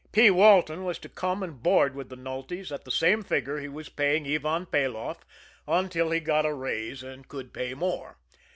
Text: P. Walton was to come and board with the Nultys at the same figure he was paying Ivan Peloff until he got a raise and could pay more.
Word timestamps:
P. 0.11 0.31
Walton 0.31 0.83
was 0.83 0.97
to 0.97 1.09
come 1.09 1.43
and 1.43 1.61
board 1.61 1.93
with 1.93 2.09
the 2.09 2.17
Nultys 2.17 2.71
at 2.71 2.85
the 2.85 2.89
same 2.91 3.21
figure 3.21 3.59
he 3.59 3.67
was 3.67 3.87
paying 3.87 4.25
Ivan 4.25 4.65
Peloff 4.65 5.19
until 5.67 6.09
he 6.09 6.19
got 6.19 6.43
a 6.43 6.55
raise 6.55 7.03
and 7.03 7.27
could 7.27 7.53
pay 7.53 7.75
more. 7.75 8.17